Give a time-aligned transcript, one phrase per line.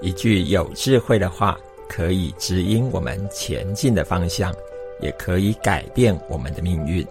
[0.00, 4.54] 一句有智慧的话，可以指引我们前进的方向，
[5.00, 7.04] 也可以改变我们的命运。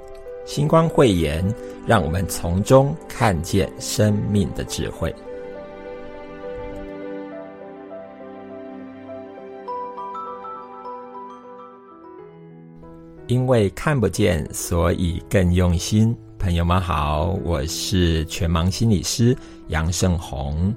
[0.45, 1.43] 星光慧言，
[1.85, 5.13] 让我们从中看见生命的智慧。
[13.27, 16.15] 因为看不见，所以更用心。
[16.39, 19.35] 朋友们好，我是全盲心理师
[19.67, 20.73] 杨胜宏。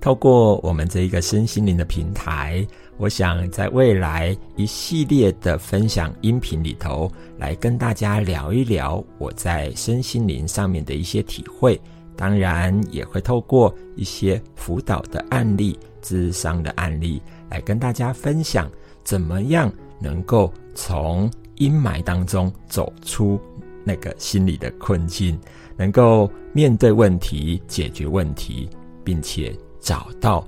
[0.00, 11.78] 透过我们这一个身心灵的平台，我想在未来一系列的分享音频里头，来跟大家聊一聊我在身心灵上面的一些体会。
[12.16, 18.70] 当然，也会透过一些辅导的案例、智商的案例，来跟大家分享
[19.04, 23.38] 怎么样能够从阴霾当中走出
[23.84, 25.38] 那个心理的困境，
[25.76, 28.68] 能够面对问题、解决问题，
[29.04, 29.54] 并且。
[29.80, 30.46] 找到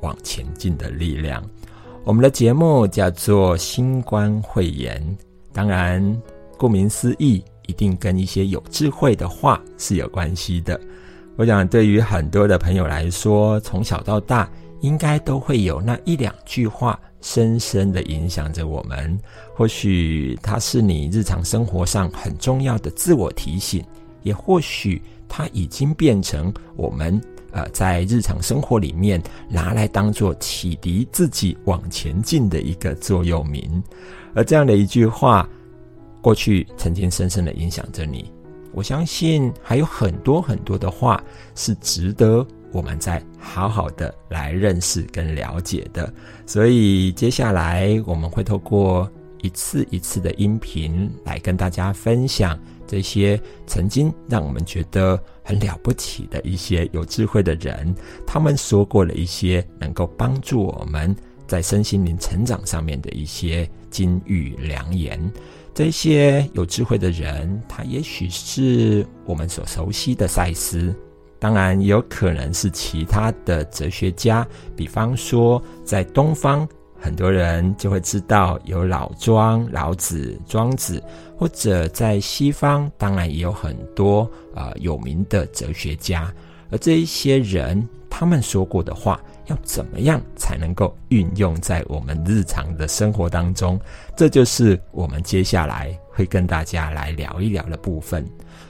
[0.00, 1.42] 往前进的力量。
[2.04, 5.02] 我们的节目叫做“星光慧言”，
[5.52, 6.22] 当然，
[6.58, 10.78] 顾名思义，一定跟一些有智慧的话是有关系的。
[11.36, 14.48] 我想，对于很多的朋友来说，从小到大，
[14.80, 19.18] 应该都会有那一两句话，深深的影响着我们。
[19.54, 23.82] 或许它是你日常生活上很重要的自我提醒，
[24.22, 27.20] 也或许它已经变成我们。
[27.54, 33.80] 呃，在日常生活里面拿来当做启迪自己往前进的一个座右铭，
[34.34, 35.48] 而这样的一句话，
[36.20, 38.28] 过去曾经深深的影响着你。
[38.72, 41.22] 我相信还有很多很多的话
[41.54, 46.12] 是值得我们再好好的来认识跟了解的。
[46.44, 49.08] 所以接下来我们会透过
[49.42, 52.58] 一次一次的音频来跟大家分享。
[52.86, 57.94] 这些曾经让我们觉得很了不起的一些有智慧的人，
[58.26, 61.14] 他们说过了一些能够帮助我们
[61.46, 65.32] 在身心灵成长上面的一些金玉良言。
[65.74, 70.94] 这些有智慧的人，他也许是我们所熟悉的赛斯，
[71.38, 74.46] 当然也有可能是其他的哲学家，
[74.76, 76.68] 比方说在东方。
[77.04, 81.02] 很多人就会知道有老庄、老子、庄子，
[81.36, 86.32] 或者在西方，当然也有很多呃有名的哲学家。
[86.70, 93.78] 而这一些人，他们说过的话，要怎么样才能够运用在我们日常的生活当中？
[94.16, 98.26] 这就是我们接下来会跟大家来聊一聊的部分。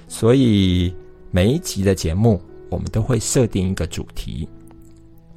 [0.08, 0.92] 所以
[1.30, 4.48] 每一集的节目，我们都会设定一个主题。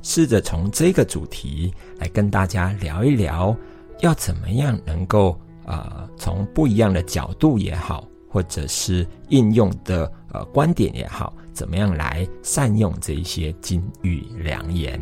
[0.08, 3.54] 试着从这个主题来跟大家聊一聊，
[4.00, 14.98] 要怎么样能够呃从不一样的角度也好，或者是应用的呃观点也好，怎么样来善用这些金玉良言？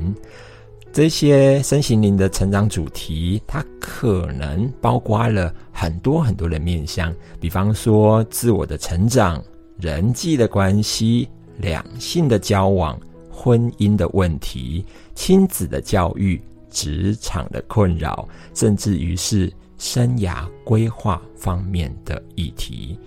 [0.92, 9.40] 这些身心灵的成长主题，它可能包括了很多很多的面向，比方说自我的成长、
[9.78, 11.30] 人际的关系、
[11.60, 13.00] 两性的交往。
[13.36, 22.98] 婚姻的问题、亲子的教育、职场的困扰，甚至于是生涯规划方面的议题，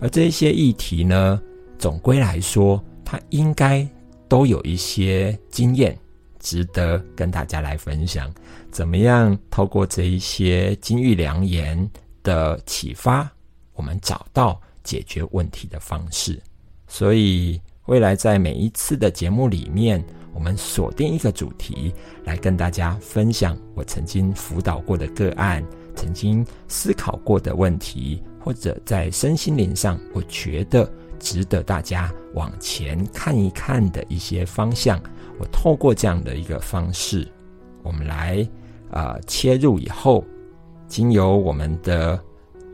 [0.00, 1.38] 而这些议题呢，
[1.78, 3.86] 总归来说，它应该
[4.26, 5.96] 都有一些经验
[6.40, 8.32] 值得跟大家来分享。
[8.70, 11.88] 怎么样透过这一些金玉良言
[12.22, 13.30] 的启发，
[13.74, 16.40] 我们找到解决问题的方式？
[16.88, 17.60] 所以。
[17.86, 20.02] 未来在每一次的节目里面，
[20.32, 25.62] 我们锁定一个主题来跟大家分享我曾经辅导过的个案，
[25.94, 34.98] 曾经思考过的问题，或者在身心灵上我觉得值得大家往前看一看的一些方向。
[35.38, 37.28] 我透过这样的一个方式，
[37.82, 38.48] 我们来
[38.90, 40.24] 啊切入以后，
[40.88, 42.18] 经由我们的。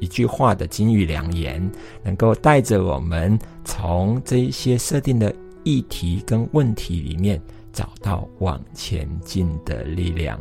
[0.00, 1.70] 一句话的金玉良言，
[2.02, 7.40] 能够带着我们从这一些设定的议题跟问题里面
[7.72, 10.40] 找到往前进的力量。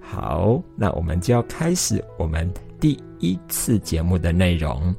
[0.00, 2.50] 好，那我们就要开始我们
[2.80, 4.94] 第一次节目的内容。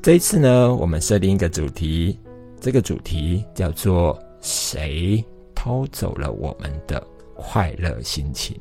[0.00, 2.18] 这一次呢，我们设定一个主题，
[2.60, 5.24] 这个主题叫做“谁
[5.54, 7.04] 偷走了我们的
[7.34, 8.54] 快乐心情？”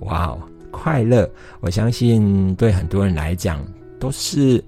[0.00, 0.40] 哇哦，
[0.70, 1.30] 快乐！
[1.60, 3.62] 我相信对很多人来讲。
[4.02, 4.62] 都是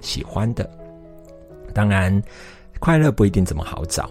[0.00, 0.70] 喜欢的，
[1.74, 2.22] 当然，
[2.78, 4.08] 快乐不一定这么好找，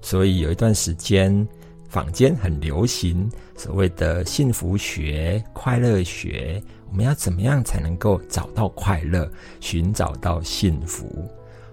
[0.00, 1.48] 所以有一段时间，
[1.88, 6.62] 坊间很流行所谓的幸福学、快乐学。
[6.88, 11.28] 我们要怎么样才能够找到快乐，寻找到幸福？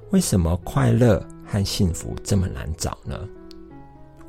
[0.09, 3.19] 为什么快乐和幸福这么难找呢？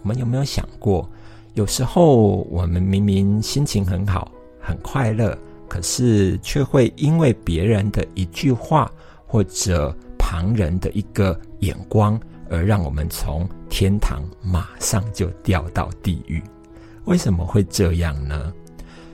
[0.03, 1.09] 我们有没有想过，
[1.55, 4.31] 有时候我们明明心情很好、
[4.61, 5.35] 很快乐，
[5.71, 8.91] 可是却会因为别人的一句话
[9.25, 12.21] 或者旁人的一个眼光，
[12.51, 16.43] 而让我们从天堂马上就掉到地狱。
[17.05, 18.53] 为什么会这样呢？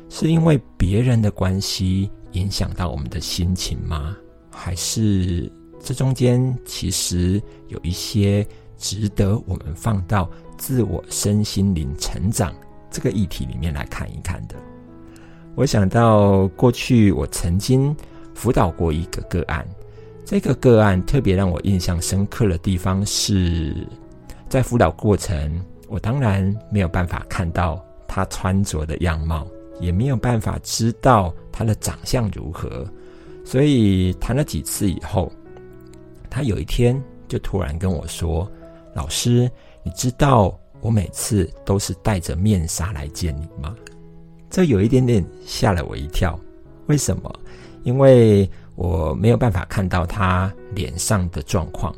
[0.08, 4.16] 是因为别人的关系影响到我们的心情吗？
[4.50, 8.46] 还是这中间其实有一些
[8.78, 12.54] 值得我们放到自我身心灵成长
[12.90, 14.54] 这个议题里面来看一看的？
[15.56, 17.96] 我想到过去我曾经
[18.34, 19.66] 辅导过一个个案，
[20.24, 23.74] 这个个案特别让我印象深刻的地方是
[24.48, 29.44] 在辅导过程，我当然没有办法看到他穿着的样貌。
[29.78, 32.86] 也没有办法知道他的长相如何，
[33.44, 35.30] 所以谈了几次以后，
[36.30, 36.98] 他有一天
[37.28, 38.50] 就突然跟我说
[38.96, 39.50] ：“老师，
[39.82, 43.76] 你知道我每次都是戴着面纱来见你吗？”
[44.56, 46.40] 这有一点点吓了我一跳。
[46.86, 47.30] 为什么？
[47.82, 51.94] 因为我没有办法看到他脸上的状况，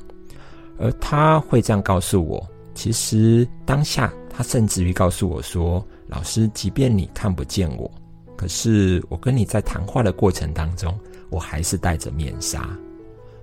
[0.76, 2.44] 而他会这样告诉我。
[2.75, 5.87] 其实当下，他甚至于告诉我说。
[6.08, 7.88] 老师，即便你看不见我，
[8.34, 10.99] 可是我跟你在谈话的过程当中，
[11.31, 12.69] 我还是戴着面纱。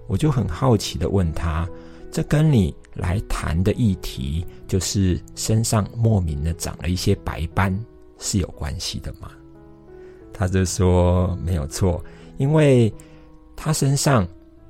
[0.07, 1.65] 我就很好奇的问他
[2.11, 7.73] ：“这跟你来谈的议题，就是身上莫名的长了一些白斑，
[8.17, 9.31] 是有关系的吗？”
[10.33, 12.03] 他就说：“没有错，
[12.37, 12.93] 因为
[13.55, 14.27] 他身上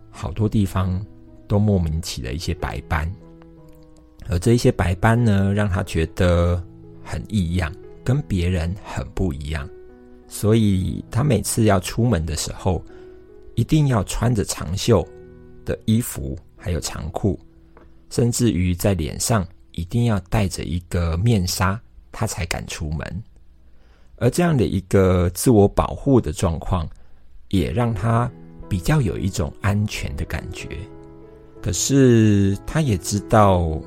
[0.09, 1.03] 好多地方
[1.47, 3.11] 都莫名起了一些白斑，
[4.29, 6.63] 而这一些白斑呢，让他觉得
[7.03, 7.73] 很异样。”
[8.05, 9.67] 跟别人很不一样，
[10.27, 12.85] 所以他每次要出门的时候，
[13.55, 15.03] 一定要穿着长袖
[15.65, 17.39] 的衣服，还有长裤，
[18.11, 21.81] 甚至于在脸上一定要戴着一个面纱，
[22.11, 23.23] 他才敢出门。
[24.17, 26.87] 而这样的一个自我保护的状况，
[27.49, 28.31] 也让他
[28.69, 30.69] 比较有一种安全的感觉。
[31.61, 33.79] 可是他也知道，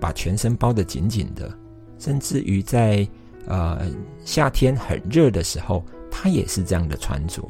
[0.00, 1.50] 把全身包得紧紧的，
[1.98, 3.06] 甚至于在。
[3.48, 3.88] 呃，
[4.24, 7.40] 夏天很热的时候，他也是这样的穿着。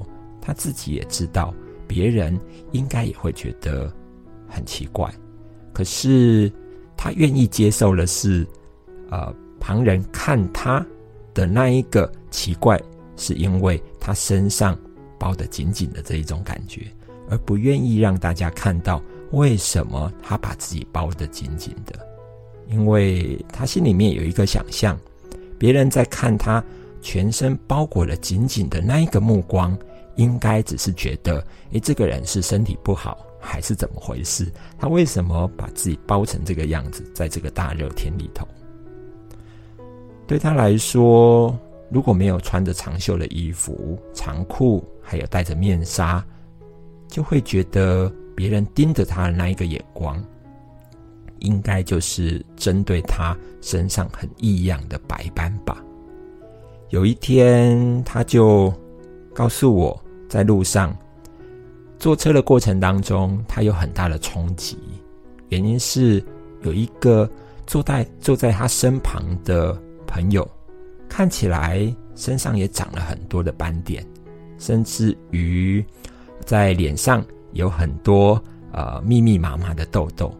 [0.43, 1.55] 他自己也知道，
[1.89, 2.39] 别人
[2.73, 3.91] 应该也会觉得
[4.47, 5.11] 很奇怪。
[5.73, 6.53] 可是
[6.99, 8.47] 他愿意接受的是，
[9.09, 10.85] 呃，旁人看他
[11.37, 12.81] 的那一个奇怪，
[13.15, 14.77] 是因为他身上
[15.19, 16.87] 包得紧紧的这一种感觉，
[17.29, 19.03] 而不愿意让大家看到
[19.33, 21.95] 为什么他把自己包得紧紧的，
[22.71, 24.99] 因为他心里面有一个想象。
[25.59, 26.65] 别人在看他
[27.03, 29.77] 全身包裹的紧紧的那一个目光，
[30.17, 34.51] 应该只是觉得，诶，这个人是身体不好，还是怎么回事？
[34.79, 38.49] 他为什么把自己包成这个样子，在这个大热天里头？
[40.27, 41.57] 对他来说，
[41.91, 46.25] 如果没有穿着长袖的衣服、长裤，还有戴着面纱，
[47.09, 50.23] 就会觉得别人盯着他的那一个眼光。
[51.41, 55.85] 应该就是针对他身上很异样的白斑吧。
[56.89, 58.73] 有一天，他就
[59.35, 60.97] 告诉我，在路上
[61.99, 64.79] 坐车的过程当中，他有很大的冲击。
[65.51, 66.25] 原因是
[66.63, 67.31] 有一个
[67.67, 69.79] 坐在坐在他身旁的
[70.17, 70.51] 朋友，
[71.11, 74.03] 看起来身上也长了很多的斑点，
[74.59, 75.85] 甚至于
[76.43, 78.43] 在脸上有很多
[78.73, 80.35] 呃密密麻麻的痘痘。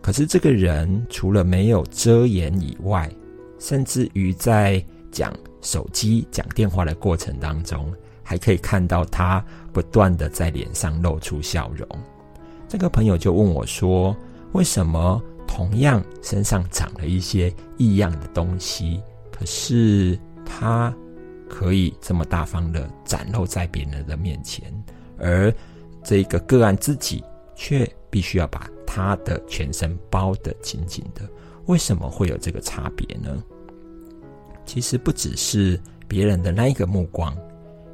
[0.00, 3.08] 可是这个人除了没有遮掩以外，
[3.60, 11.86] 甚至于在讲手机、讲电话的过程当中，还可以看到他不断的在脸上露出笑容。
[12.66, 14.16] 这个朋友就问我说
[14.50, 19.00] ：“为什么同样身上长了一些异样的东西，
[19.42, 20.94] 可是他
[21.48, 24.72] 可以这么大方的展露在别人的面前，
[25.18, 25.52] 而
[26.04, 27.24] 这个个案自己
[27.56, 31.26] 却必须要把？”他的全身包得紧紧的，
[31.64, 33.42] 为什么会有这个差别呢？
[34.66, 37.34] 其实不只是别人的那一个目光，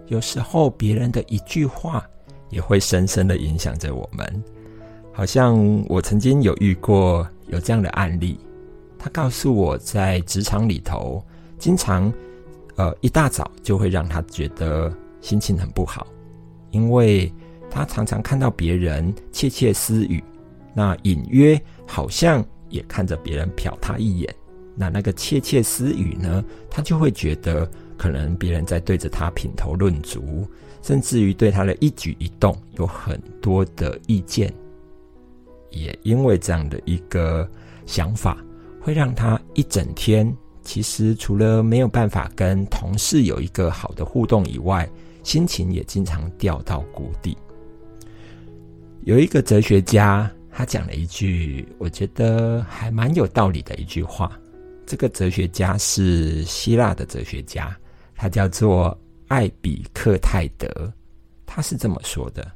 [0.08, 2.04] 有时候别人的一句话
[2.50, 4.44] 也会深深的影响着我们。
[5.12, 5.56] 好像
[5.88, 8.40] 我曾经有遇过有这样的案例，
[8.98, 11.24] 他告诉我在职场里头，
[11.58, 12.12] 经常
[12.76, 16.06] 呃一大早就会让他觉得心情很不好，
[16.70, 17.32] 因为
[17.70, 20.22] 他常常看到别人窃窃私语。
[20.74, 24.32] 那隐约好像也看着别人瞟他一眼，
[24.76, 30.46] 那那个窃窃私语呢，他就会觉得可能别人在对着他品头论足，
[30.82, 34.54] 甚至于对他的一举一动有很多的意见。
[35.70, 37.48] 也因为这样的一个
[37.84, 38.38] 想法，
[38.80, 40.32] 会让他一整天
[40.68, 44.86] 其实除了没有办法跟同事有一个好的互动以外，
[45.22, 47.34] 心情也经常掉到谷底。
[49.00, 54.38] 有一个哲学家，他讲了一句我觉得还蛮有道理的一句话。
[54.84, 57.74] 这个哲学家是希腊的哲学家，
[58.14, 58.94] 他叫做
[59.28, 60.92] 艾比克泰德。
[61.46, 62.46] 他是这么说的：“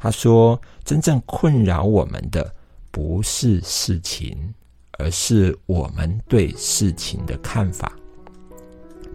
[0.00, 2.50] 他说，真正困扰我们的
[2.90, 4.54] 不是事情，
[5.00, 7.92] 而是我们对事情的看法。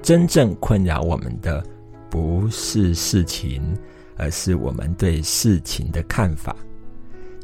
[0.02, 1.66] 真正困扰我们的
[2.10, 3.62] 不是事情，
[4.18, 6.56] 而是我们对事情的看法。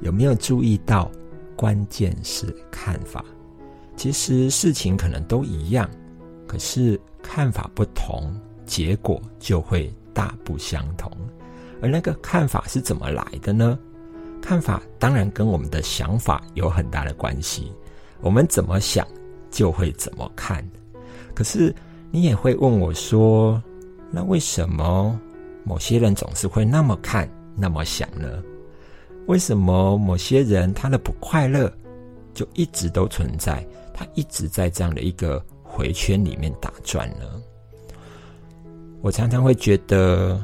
[0.02, 1.10] 有没有注意到？
[1.56, 3.24] 关键是看法。
[3.96, 5.88] 其实事情可能都一样，
[6.48, 11.12] 可是看法不同，结果就会大不相同。”
[11.80, 13.78] 而那个看法是怎么来的呢？
[14.42, 17.72] 看法当然跟我们的想法有很大的关系。
[18.22, 19.06] 我们怎么想，
[19.50, 20.66] 就会怎么看。
[21.34, 21.74] 可是
[22.12, 23.62] 你也会问我说
[24.12, 25.20] ：“那为什么
[25.64, 28.44] 某些人总是会那么看、那么想呢？
[29.28, 31.72] 为什么某些人他的不快乐
[32.34, 33.66] 就一直都存在？
[33.94, 37.26] 他一直在这样的一个回圈里面打转呢？”
[39.02, 40.40] 我常常会觉得。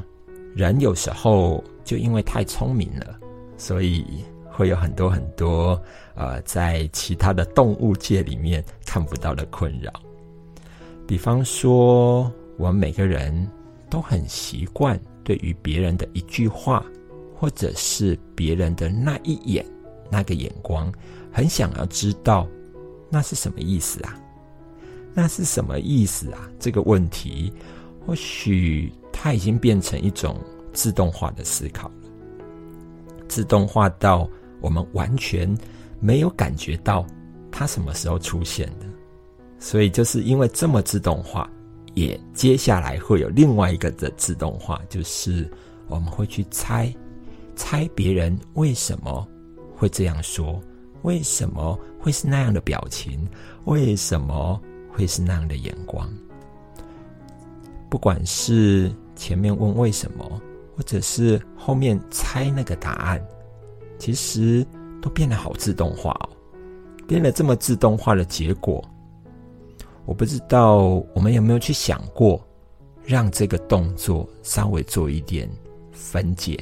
[0.54, 3.20] 人有时候就因为太聪明了，
[3.56, 4.24] 所以
[4.58, 5.80] 会有很多很多
[6.16, 9.92] 呃，在其他的动物界里面看不到的困扰。
[11.06, 13.48] 比方说，我们每个人
[13.88, 16.84] 都很习惯对于别人的一句话，
[17.38, 19.64] 或者是别人的那一眼、
[20.10, 20.92] 那个眼光，
[21.32, 22.44] 很想要知道
[23.08, 24.18] 那是什么意思啊？
[25.14, 26.50] 那是什么意思啊？
[26.58, 27.52] 这个问题，
[28.04, 28.92] 或许。
[29.20, 30.36] 它已经变成一种
[30.72, 31.94] 自动化的思考了，
[33.26, 35.52] 自动化到我们完全
[36.00, 37.06] 没有感觉到
[37.50, 38.86] 它什么时候出现的。
[39.58, 41.50] 所以就是因为这么自动化，
[41.94, 45.50] 也接下来会有另外一个的自动化，就是
[45.88, 46.94] 我们会去猜，
[47.56, 49.26] 猜别人为什么
[49.74, 50.60] 会这样说，
[51.02, 53.28] 为什么会是那样的表情，
[53.64, 54.60] 为什么
[54.92, 56.08] 会是那样的眼光，
[57.88, 58.92] 不管是。
[59.18, 60.40] 前面问为什么，
[60.76, 63.20] 或者是后面猜那个答案，
[63.98, 64.66] 其实
[65.02, 66.28] 都变得好自动化哦。
[67.06, 68.82] 变得这么自动化的结果，
[70.04, 72.40] 我不知道我们有没有去想过，
[73.04, 75.50] 让这个动作稍微做一点
[75.92, 76.58] 分解。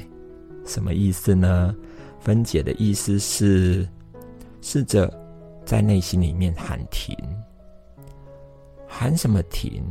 [0.65, 1.75] 什么意思呢？
[2.19, 3.87] 分解的意思是，
[4.61, 5.13] 试着
[5.65, 7.15] 在内心里面喊停，
[8.87, 9.83] 喊什么停？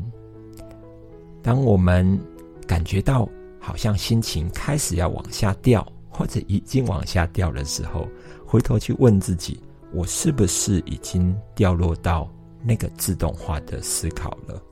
[1.43, 2.19] 当我们。
[2.67, 3.29] 感觉到
[3.61, 8.09] 好像心情开始要往下掉，或者已经往下掉的时候，
[8.47, 9.61] 回头去问自己：
[9.93, 12.33] 我是不是已经掉落到
[12.65, 14.63] 那个自动化的思考了？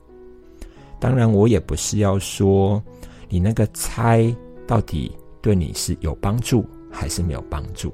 [0.99, 2.83] 当然，我也不是要说
[3.29, 4.35] 你那个猜
[4.65, 7.93] 到底对你是有帮助还是没有帮助。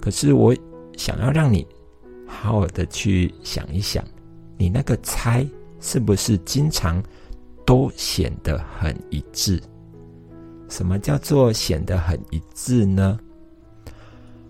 [0.00, 0.56] 可是，我
[0.96, 1.66] 想要让你
[2.26, 4.02] 好好的去想一想，
[4.56, 5.46] 你那个猜
[5.80, 7.02] 是不是经常？
[7.66, 9.62] 都显得很一致。
[10.68, 13.18] 什么叫做显得很一致呢？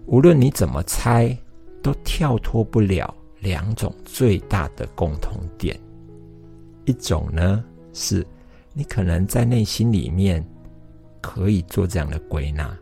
[0.07, 1.37] 无论你怎么猜，
[1.83, 5.79] 都跳脱不了两种最大的共同点。
[6.85, 8.27] 一种呢，是
[8.73, 10.45] 你可能在内心里面
[11.21, 12.77] 可以做这样的归纳，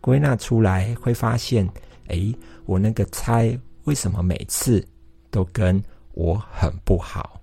[0.00, 1.68] 归纳出来会发现，
[2.06, 2.32] 哎，
[2.64, 4.86] 我那个猜为什么每次
[5.30, 7.40] 都跟我很不好？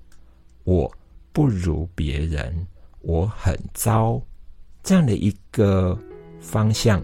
[0.64, 0.92] 我。
[1.36, 2.66] 不如别人，
[3.02, 4.22] 我很糟，
[4.86, 5.98] 这样的一个
[6.40, 7.04] 方向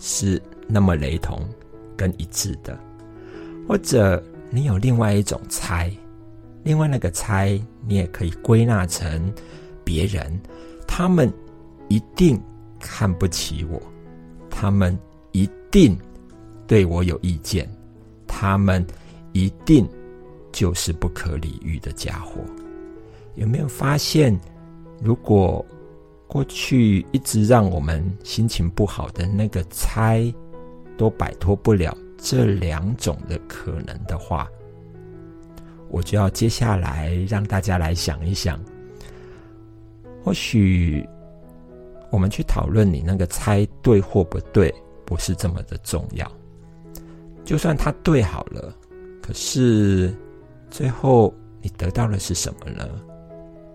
[0.00, 1.48] 是那么雷同
[1.96, 2.76] 跟一致的。
[3.68, 4.20] 或者
[4.50, 5.88] 你有另外一种猜，
[6.64, 9.32] 另外那个猜，你也可以归纳成
[9.84, 10.36] 别人，
[10.84, 11.32] 他们
[11.86, 12.38] 一定
[12.80, 13.80] 看不起我，
[14.50, 14.98] 他们
[15.30, 15.96] 一定
[16.66, 17.70] 对我有意见，
[18.26, 18.84] 他们
[19.32, 19.88] 一定
[20.50, 22.40] 就是不可理喻的家伙。
[23.36, 24.36] 有没有发现，
[25.00, 25.64] 如果
[26.30, 30.32] 过去一直让我们心情不好的那个猜，
[30.96, 34.48] 都摆脱不了这两种的可能的话，
[35.88, 38.60] 我就要接下来让大家来想一想。
[40.22, 41.04] 或许
[42.12, 44.72] 我们去讨论你那个猜对或不对，
[45.04, 46.30] 不是这么的重要。
[47.44, 48.72] 就算他对好了，
[49.20, 50.14] 可是
[50.70, 52.88] 最后你得到的是什么呢？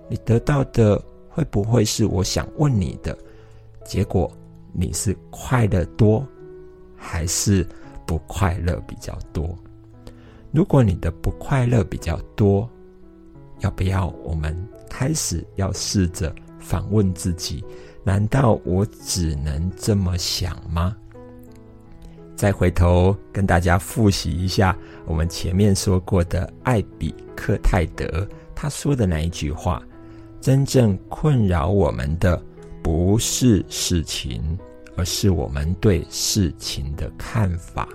[0.07, 1.03] 你得到的
[1.35, 3.17] 会不会是我想问你的
[3.83, 4.31] 结果？
[4.71, 6.25] 你是快乐多，
[6.95, 7.67] 还是
[8.05, 9.53] 不快乐比较多？
[10.53, 12.69] 如果你的不快乐比较多，
[13.59, 14.55] 要不要我们
[14.89, 17.61] 开始要试着反问自己？
[18.01, 20.95] 难道我只能这么想吗？
[22.33, 24.73] 再回头跟大家复习一下
[25.05, 29.81] 我们前面说过的艾比克泰德他说的那一句话：
[30.45, 32.39] 真正困扰我们的
[32.83, 34.55] 不是事情，
[34.95, 37.89] 而是我们对事情的看法。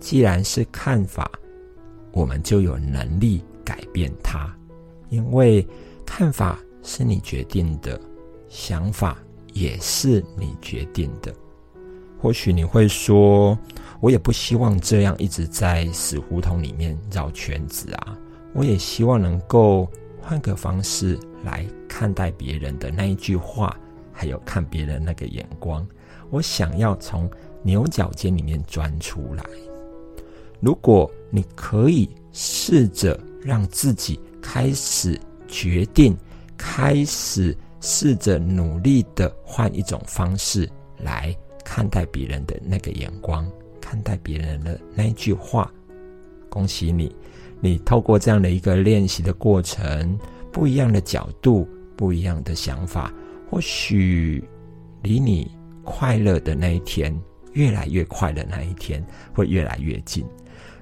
[0.00, 1.30] 既然是看法，
[2.10, 4.50] 我们就有能力改变它，
[5.10, 5.68] 因为
[6.06, 8.00] 看法是你决定的，
[8.48, 9.18] 想法
[9.52, 11.30] 也是你决定的。
[12.18, 13.58] 或许你会说，
[14.00, 18.18] 我也不希望这样一直在死胡同里面绕圈子啊！
[18.54, 19.86] 我也希望能够
[20.28, 23.74] 换个方式来看待别人的那一句话，
[24.12, 25.88] 还有看别人那个眼光。
[26.28, 27.30] 我想要从
[27.62, 29.42] 牛角尖里面钻出来。
[30.60, 36.14] 如果你可以试着让自己开始决定，
[36.58, 40.68] 开始试着努力的换一种方式
[40.98, 41.34] 来。
[41.64, 45.72] 看待别人的那个眼光，看待别人的那一句话，
[46.50, 47.16] 恭喜你！
[47.60, 50.18] 你透过这样的一个练习的过程，
[50.52, 53.12] 不一样的角度，不一样的想法，
[53.50, 54.42] 或许
[55.02, 55.50] 离你
[55.82, 57.16] 快乐的那一天，
[57.52, 60.24] 越来越快的那一天，会越来越近。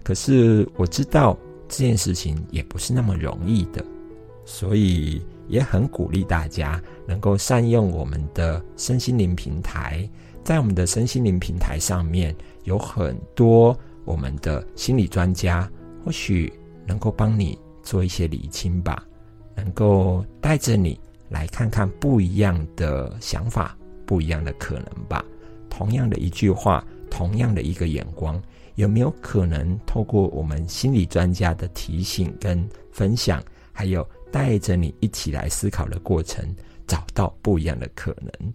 [0.02, 1.36] 可是我知道
[1.68, 3.84] 这件事情也不是那么容易的，
[4.44, 10.08] 所以也很鼓励大家能够善用我们的身心灵平台。
[10.44, 15.68] 在我们的身心灵平台上面，有很多我们的心理专家，
[16.04, 16.52] 或许
[16.86, 19.02] 能够帮你做一些理清吧，
[19.54, 25.24] 能够带着你来看看不一样的想法，不一样的可能吧。
[25.68, 28.40] 同样的一句话，同样的一个眼光，
[28.76, 36.44] 有没有可能透过我们心理专家的提醒跟分享，还有带着你一起来思考的过程，
[36.86, 38.52] 找到不一样的可能？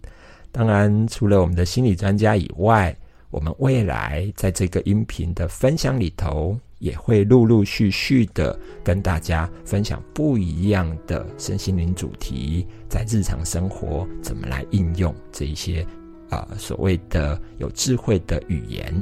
[0.50, 2.94] 当然，除了我们的心理专家以外，
[3.30, 15.86] 我们未来在这个音频的分享里头，也会陆陆续续的跟大家分享不一样的身心灵主题，在日常生活怎么来应用这一些
[16.28, 18.92] 啊所谓的有智慧的语言，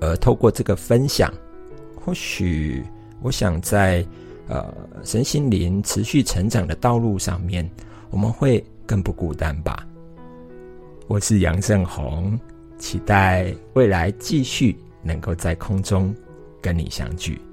[0.00, 1.28] 而透过这个分享，
[1.96, 2.84] 或许
[3.20, 4.06] 我想在
[4.46, 4.72] 呃
[5.02, 7.68] 身心灵持续成长的道路上面，
[8.10, 9.84] 我们会更不孤单吧。
[11.08, 12.38] 我是杨胜宏，
[12.78, 16.14] 期待未来继续能够在空中
[16.66, 17.45] 跟你相聚。